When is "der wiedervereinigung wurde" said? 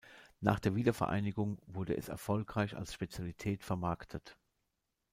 0.59-1.95